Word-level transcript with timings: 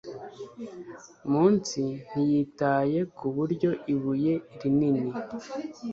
Munsi 1.31 1.81
ntiyitaye 2.09 2.99
kuburyo 3.17 3.69
ibuye 3.93 4.33
rinini 4.59 5.09